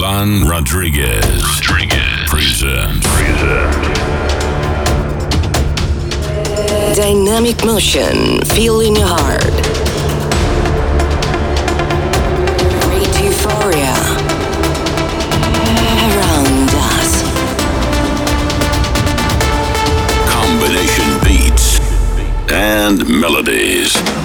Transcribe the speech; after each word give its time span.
Ruslan 0.00 0.48
Rodriguez. 0.48 1.42
Rodriguez. 1.42 2.26
Present. 2.26 3.04
Present. 3.04 3.96
Dynamic 6.96 7.62
motion, 7.66 8.40
feel 8.46 8.80
in 8.80 8.96
your 8.96 9.06
heart. 9.06 9.44
Great 12.84 13.12
euphoria 13.22 13.92
around 16.08 16.70
us. 16.88 17.22
Combination 20.30 21.10
beats 21.24 21.78
and 22.50 23.06
melodies. 23.20 24.19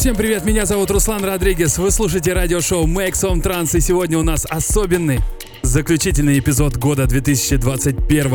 Всем 0.00 0.16
привет, 0.16 0.46
меня 0.46 0.64
зовут 0.64 0.90
Руслан 0.90 1.22
Родригес. 1.22 1.76
Вы 1.76 1.90
слушаете 1.90 2.32
радиошоу 2.32 2.86
Make 2.86 3.12
Some 3.12 3.42
Trance, 3.42 3.76
и 3.76 3.80
сегодня 3.80 4.16
у 4.18 4.22
нас 4.22 4.46
особенный 4.48 5.20
заключительный 5.60 6.38
эпизод 6.38 6.78
года 6.78 7.04
2021 7.04 8.30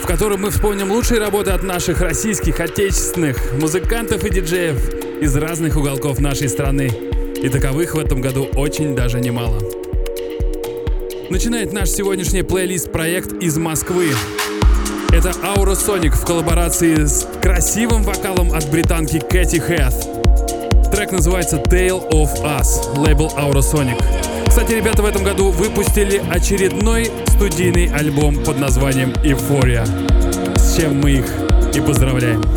в 0.00 0.06
котором 0.06 0.42
мы 0.42 0.50
вспомним 0.50 0.92
лучшие 0.92 1.18
работы 1.18 1.50
от 1.50 1.64
наших 1.64 2.00
российских, 2.00 2.60
отечественных 2.60 3.52
музыкантов 3.60 4.24
и 4.24 4.30
диджеев 4.30 5.20
из 5.20 5.34
разных 5.34 5.76
уголков 5.76 6.20
нашей 6.20 6.48
страны. 6.48 6.86
И 7.42 7.48
таковых 7.48 7.96
в 7.96 7.98
этом 7.98 8.20
году 8.20 8.44
очень 8.54 8.94
даже 8.94 9.18
немало. 9.18 9.58
Начинает 11.30 11.72
наш 11.72 11.88
сегодняшний 11.88 12.44
плейлист 12.44 12.92
проект 12.92 13.32
из 13.42 13.58
Москвы. 13.58 14.12
Это 15.10 15.30
Aurosonic 15.30 16.10
в 16.10 16.24
коллаборации 16.24 17.06
с 17.06 17.26
красивым 17.42 18.04
вокалом 18.04 18.52
от 18.52 18.70
британки 18.70 19.18
Кэти 19.18 19.58
Хэт. 19.58 20.19
Трек 21.00 21.12
называется 21.12 21.56
Tale 21.56 22.10
of 22.10 22.28
Us, 22.42 22.94
лейбл 22.98 23.28
Aurosonic. 23.28 23.96
Кстати, 24.46 24.72
ребята 24.72 25.00
в 25.00 25.06
этом 25.06 25.24
году 25.24 25.48
выпустили 25.50 26.20
очередной 26.30 27.10
студийный 27.26 27.86
альбом 27.86 28.36
под 28.44 28.58
названием 28.58 29.12
Euphoria. 29.24 29.86
С 30.58 30.76
чем 30.76 31.00
мы 31.00 31.12
их 31.12 31.26
и 31.74 31.80
поздравляем. 31.80 32.49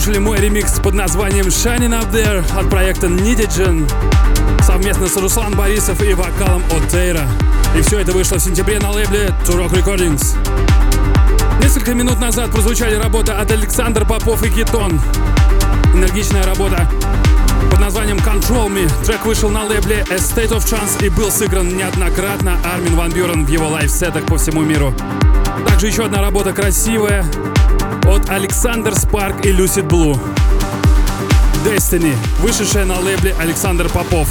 Слушали 0.00 0.18
мой 0.18 0.38
ремикс 0.38 0.78
под 0.78 0.94
названием 0.94 1.46
Shining 1.46 1.90
Up 1.90 2.12
There 2.12 2.44
от 2.56 2.70
проекта 2.70 3.08
Nidigen 3.08 3.90
совместно 4.62 5.08
с 5.08 5.16
Руслан 5.16 5.56
Борисов 5.56 6.00
и 6.04 6.14
вокалом 6.14 6.62
от 6.70 6.86
Тейра. 6.88 7.26
И 7.76 7.80
все 7.82 7.98
это 7.98 8.12
вышло 8.12 8.36
в 8.36 8.40
сентябре 8.40 8.78
на 8.78 8.92
лейбле 8.92 9.34
Turok 9.44 9.72
Recordings. 9.72 10.36
Несколько 11.60 11.94
минут 11.94 12.20
назад 12.20 12.52
прозвучали 12.52 12.94
работы 12.94 13.32
от 13.32 13.50
Александр 13.50 14.06
Попов 14.06 14.44
и 14.44 14.50
Китон. 14.50 15.00
Энергичная 15.92 16.44
работа 16.46 16.88
под 17.68 17.80
названием 17.80 18.18
Control 18.18 18.68
Me. 18.68 18.88
Трек 19.04 19.26
вышел 19.26 19.50
на 19.50 19.64
лейбле 19.64 20.04
A 20.10 20.14
State 20.14 20.50
of 20.50 20.64
Chance 20.64 21.04
и 21.04 21.08
был 21.08 21.32
сыгран 21.32 21.76
неоднократно 21.76 22.56
Армин 22.72 22.94
Ван 22.94 23.10
Бюрен 23.10 23.44
в 23.44 23.48
его 23.48 23.66
лайфсетах 23.66 24.26
по 24.26 24.38
всему 24.38 24.62
миру. 24.62 24.94
Также 25.66 25.88
еще 25.88 26.04
одна 26.04 26.20
работа 26.20 26.52
красивая 26.52 27.24
от 28.06 28.28
Александр 28.30 28.94
Спарк 28.94 29.44
и 29.44 29.48
Lucid 29.50 29.88
Blue. 29.88 30.18
Destiny, 31.64 32.14
вышедшая 32.40 32.84
на 32.84 32.98
лейбле 32.98 33.34
Александр 33.38 33.88
Попов. 33.88 34.28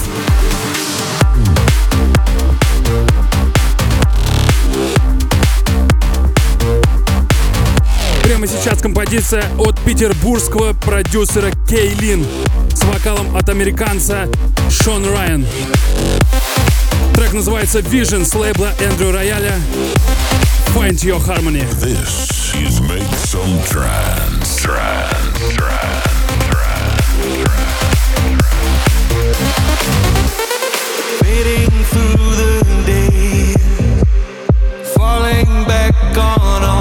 Прямо 8.24 8.48
сейчас 8.48 8.82
композиция 8.82 9.44
от 9.58 9.80
петербургского 9.82 10.74
продюсера 10.74 11.52
Кейлин 11.68 12.26
с 12.74 12.84
вокалом 12.84 13.36
от 13.36 13.50
американца 13.50 14.28
Шон 14.70 15.06
Райан. 15.12 15.46
Трек 17.17 17.33
называется 17.33 17.81
Vision 17.81 18.25
с 18.25 18.35
лейбла 18.35 18.73
Эндрю 18.79 19.13
Рояля. 19.13 19.61
Find 20.75 20.97
Your 21.05 21.21
Harmony. 21.21 21.65
This 21.81 22.55
is 22.55 22.81
Make 22.81 23.03
Some 23.27 23.63
Trance. 23.69 24.57
Trance. 24.57 25.55
Trance. 25.55 26.13
Fading 31.21 31.71
through 31.91 32.37
the 32.37 32.53
day, 32.87 33.55
falling 34.95 35.65
back 35.67 35.95
on 36.17 36.76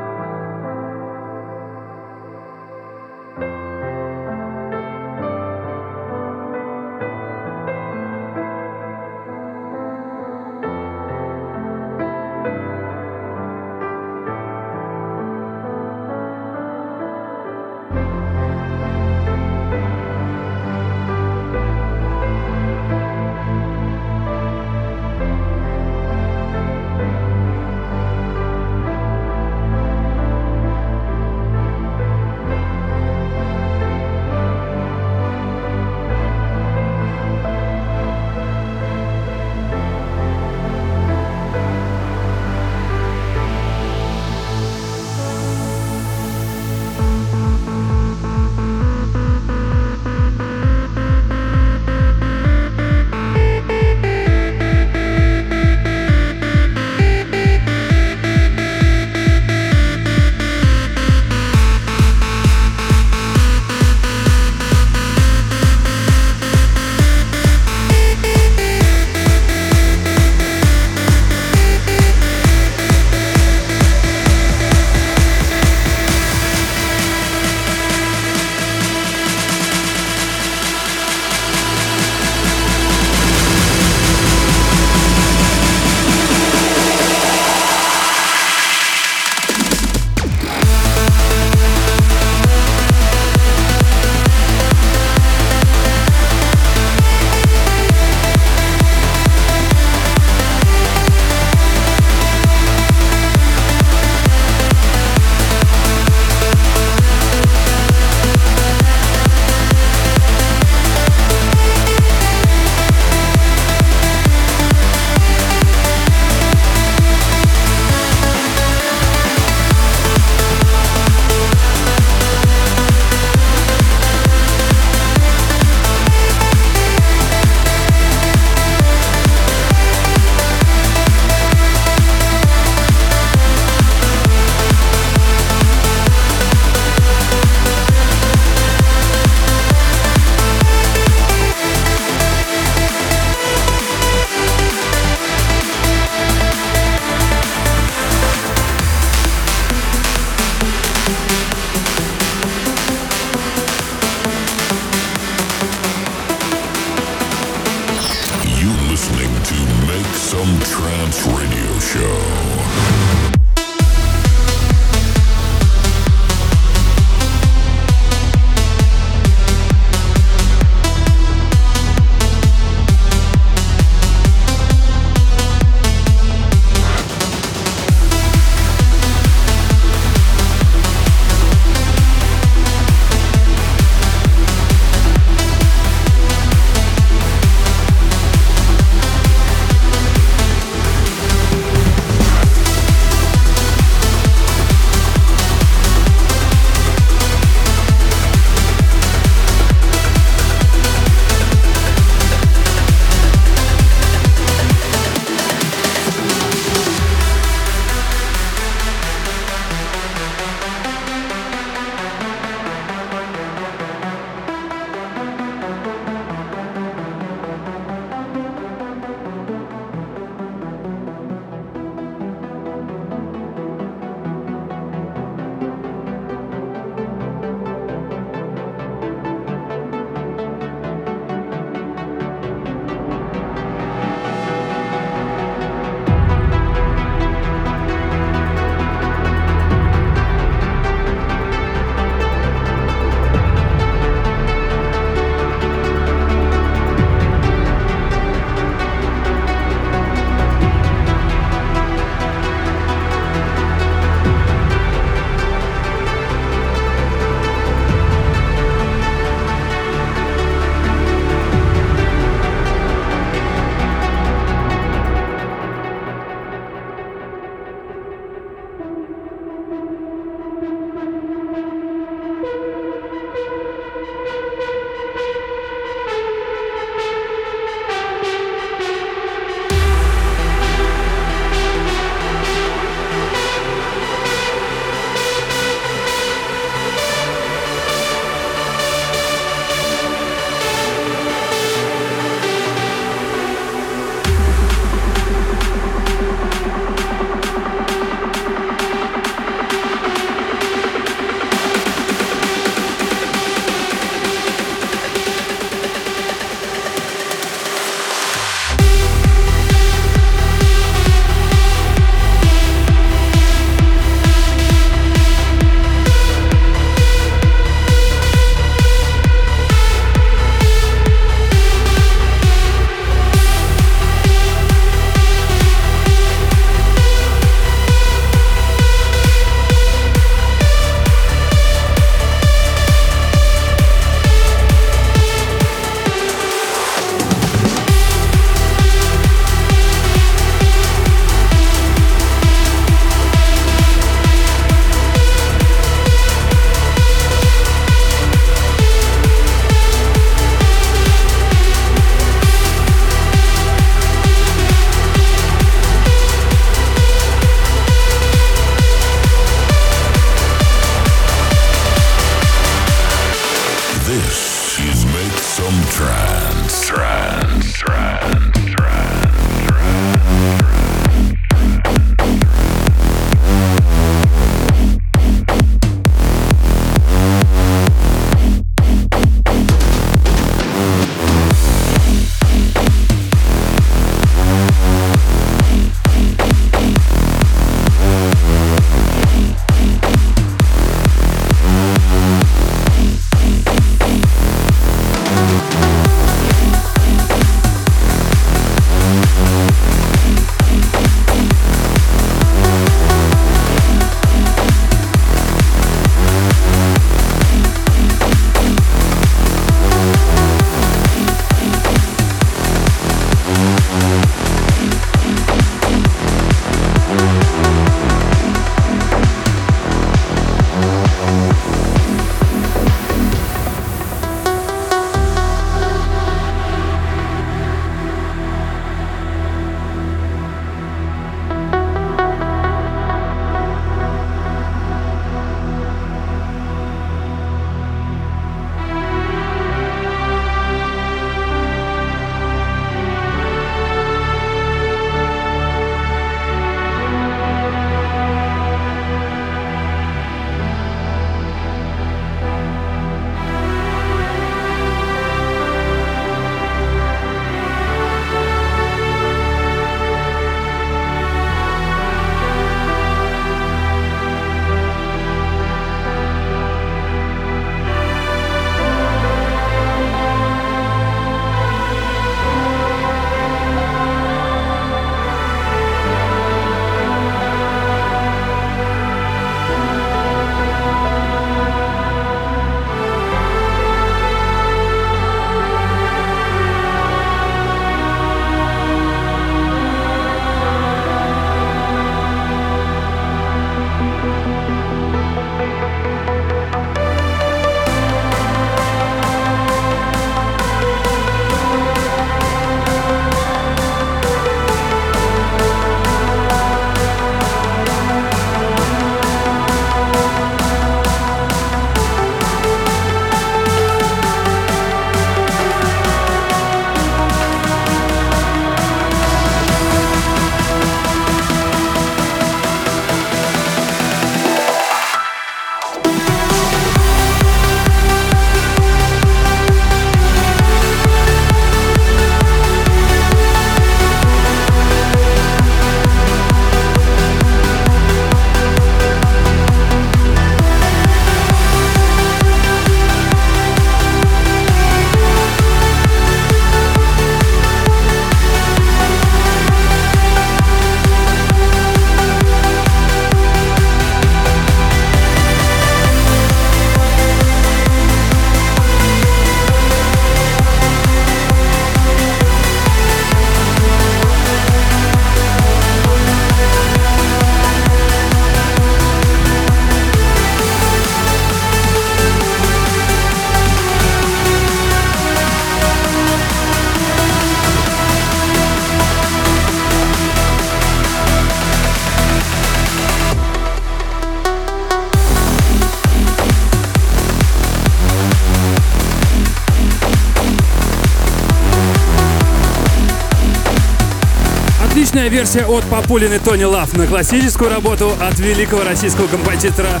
Мощная 595.14 595.30
версия 595.30 595.64
от 595.64 595.84
Папулины 595.84 596.40
Тони 596.40 596.64
Лав 596.64 596.92
на 596.94 597.06
классическую 597.06 597.70
работу 597.70 598.12
от 598.20 598.36
великого 598.40 598.82
российского 598.82 599.28
композитора 599.28 600.00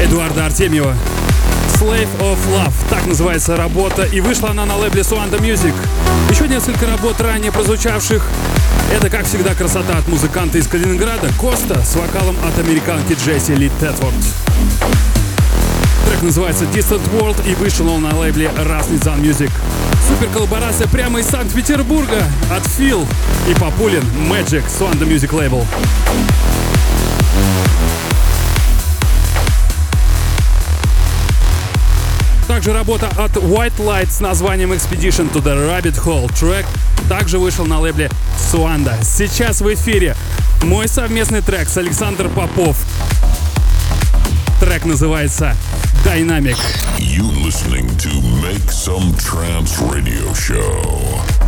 Эдуарда 0.00 0.46
Артемьева. 0.46 0.96
Slave 1.74 2.08
of 2.18 2.38
Love, 2.50 2.72
так 2.88 3.04
называется 3.04 3.58
работа, 3.58 4.04
и 4.04 4.22
вышла 4.22 4.52
она 4.52 4.64
на 4.64 4.74
лейбле 4.76 5.02
Suanda 5.02 5.38
Music. 5.38 5.74
Еще 6.30 6.48
несколько 6.48 6.86
работ 6.86 7.20
ранее 7.20 7.52
прозвучавших. 7.52 8.26
Это, 8.90 9.10
как 9.10 9.26
всегда, 9.26 9.54
красота 9.54 9.98
от 9.98 10.08
музыканта 10.08 10.56
из 10.56 10.66
Калининграда 10.66 11.28
Коста 11.38 11.84
с 11.84 11.94
вокалом 11.96 12.36
от 12.42 12.58
американки 12.58 13.18
Джесси 13.22 13.54
Ли 13.54 13.70
Тетфорд. 13.78 14.14
Трек 16.08 16.22
называется 16.22 16.64
Distant 16.64 17.06
World 17.12 17.46
и 17.46 17.54
вышел 17.54 17.86
он 17.90 18.00
на 18.00 18.16
лейбле 18.16 18.50
Rasnitsan 18.56 19.20
Music. 19.20 19.50
Супер 20.08 20.32
коллаборация 20.32 20.88
прямо 20.88 21.20
из 21.20 21.26
Санкт-Петербурга 21.26 22.24
от 22.50 22.66
Фил 22.66 23.06
и 23.46 23.54
Папулин 23.54 24.02
Magic 24.30 24.64
Suanda 24.66 25.06
Music 25.06 25.30
Label. 25.30 25.64
Также 32.48 32.72
работа 32.72 33.08
от 33.18 33.36
White 33.36 33.76
Light 33.76 34.10
с 34.10 34.20
названием 34.20 34.72
Expedition 34.72 35.30
to 35.30 35.42
the 35.42 35.54
Rabbit 35.54 36.02
Hole. 36.02 36.32
Трек 36.38 36.64
также 37.08 37.38
вышел 37.38 37.66
на 37.66 37.78
лейбле 37.78 38.10
Суанда. 38.50 38.98
Сейчас 39.02 39.60
в 39.60 39.72
эфире 39.74 40.16
мой 40.62 40.88
совместный 40.88 41.42
трек 41.42 41.68
с 41.68 41.76
Александром 41.76 42.32
Попов. 42.32 42.76
Трек 44.58 44.86
называется 44.86 45.54
Dynamic. 46.04 46.56
You 46.98 47.24
listening 47.44 47.86
to 47.98 48.20
Make 48.42 48.70
Some 48.70 49.14
Trance 49.16 49.78
Radio 49.80 50.32
Show. 50.34 51.47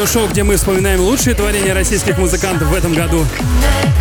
Show, 0.00 0.30
где 0.30 0.42
мы 0.42 0.56
вспоминаем 0.56 1.00
лучшие 1.00 1.34
творения 1.34 1.74
российских 1.74 2.16
музыкантов 2.16 2.68
в 2.68 2.74
этом 2.74 2.94
году. 2.94 3.24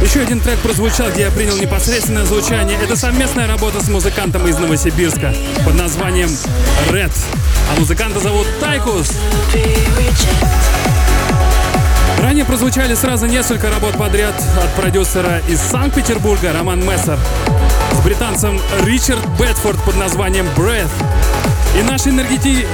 Еще 0.01 0.21
один 0.21 0.39
трек 0.39 0.57
прозвучал, 0.59 1.09
где 1.11 1.23
я 1.23 1.31
принял 1.31 1.57
непосредственное 1.57 2.23
звучание. 2.25 2.77
Это 2.81 2.95
совместная 2.95 3.45
работа 3.45 3.83
с 3.83 3.89
музыкантом 3.89 4.47
из 4.47 4.57
Новосибирска 4.57 5.33
под 5.65 5.75
названием 5.75 6.29
Red. 6.89 7.11
А 7.69 7.79
музыканта 7.79 8.19
зовут 8.19 8.47
Тайкус. 8.59 9.11
Ранее 12.19 12.45
прозвучали 12.45 12.95
сразу 12.95 13.25
несколько 13.25 13.69
работ 13.69 13.97
подряд 13.97 14.35
от 14.63 14.73
продюсера 14.81 15.41
из 15.49 15.59
Санкт-Петербурга 15.59 16.53
Роман 16.53 16.79
Мессер 16.85 17.19
с 17.93 17.99
британцем 18.03 18.59
Ричард 18.85 19.25
Бетфорд 19.39 19.81
под 19.83 19.97
названием 19.97 20.47
Breath 20.55 20.89
и 21.77 21.83
наша 21.83 22.09
энергети... 22.09 22.65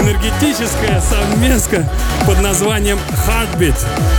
энергетическая 0.00 1.00
совместка 1.00 1.88
под 2.26 2.40
названием 2.40 2.98
Heartbeat. 3.26 3.76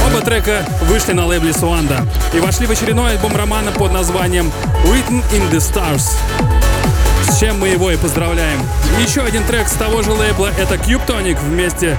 Оба 0.07 0.21
трека 0.21 0.65
вышли 0.83 1.13
на 1.13 1.25
лейбле 1.25 1.53
Суанда 1.53 2.05
и 2.33 2.39
вошли 2.39 2.65
в 2.65 2.71
очередной 2.71 3.11
альбом 3.11 3.35
романа 3.35 3.71
под 3.71 3.93
названием 3.93 4.51
Written 4.85 5.23
in 5.31 5.51
the 5.51 5.57
Stars. 5.57 6.11
С 7.29 7.39
чем 7.39 7.59
мы 7.59 7.69
его 7.69 7.91
и 7.91 7.97
поздравляем. 7.97 8.59
еще 8.99 9.21
один 9.21 9.43
трек 9.43 9.67
с 9.67 9.73
того 9.73 10.01
же 10.01 10.11
лейбла— 10.11 10.51
это 10.57 10.75
Cube 10.75 11.05
Tonic 11.05 11.37
вместе 11.41 11.97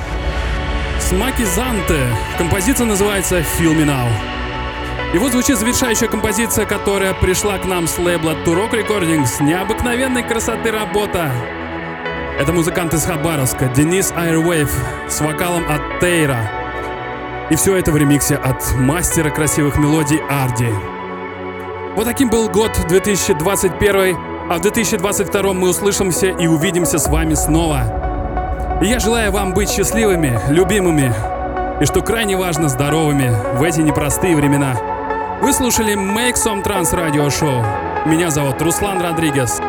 с 1.01 1.13
Маки 1.13 1.45
Занте. 1.45 2.01
Композиция 2.39 2.87
называется 2.87 3.39
Feel 3.39 3.77
Me 3.77 3.85
Now. 3.85 4.09
И 5.15 5.19
вот 5.19 5.33
звучит 5.33 5.59
завершающая 5.59 6.09
композиция, 6.09 6.67
которая 6.67 7.15
пришла 7.15 7.59
к 7.59 7.65
нам 7.65 7.89
с 7.89 7.99
лейбла 7.99 8.33
Turok 8.45 8.73
Recordings. 8.73 9.43
Необыкновенной 9.43 10.23
красоты 10.23 10.71
работа. 10.71 11.31
Это 12.39 12.53
музыкант 12.53 12.95
из 12.95 13.05
Хабаровска, 13.05 13.67
Денис 13.67 14.13
Airwave, 14.13 14.71
с 15.09 15.21
вокалом 15.21 15.65
от 15.69 15.99
Тейра. 15.99 16.39
И 17.51 17.57
все 17.57 17.77
это 17.77 17.91
в 17.91 17.97
ремиксе 17.97 18.37
от 18.37 18.63
мастера 18.77 19.31
красивых 19.31 19.77
мелодий 19.77 20.21
Арди. 20.31 20.73
Вот 21.97 22.05
таким 22.05 22.31
был 22.31 22.49
год 22.49 22.71
2021, 22.87 24.17
а 24.49 24.57
в 24.57 24.61
2022 24.61 25.53
мы 25.53 25.71
услышимся 25.71 26.29
и 26.29 26.47
увидимся 26.47 27.01
с 27.01 27.09
вами 27.09 27.35
снова. 27.35 28.79
И 28.83 28.87
я 28.87 29.01
желаю 29.01 29.33
вам 29.33 29.53
быть 29.53 29.69
счастливыми, 29.69 30.39
любимыми 30.49 31.13
и, 31.81 31.87
что 31.87 32.03
крайне 32.03 32.37
важно, 32.37 32.69
здоровыми 32.69 33.35
в 33.57 33.65
эти 33.65 33.81
непростые 33.81 34.37
времена. 34.37 34.77
Вы 35.43 35.53
слушали 35.53 35.95
Make 35.95 36.35
Some 36.35 36.63
Trans 36.63 36.95
Radio 36.95 37.27
Show. 37.27 37.65
Меня 38.07 38.31
зовут 38.31 38.63
Руслан 38.63 39.03
Родригес. 39.03 39.61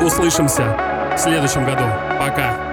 Услышимся 0.00 0.89
следующем 1.18 1.64
году. 1.64 1.84
Пока. 2.18 2.69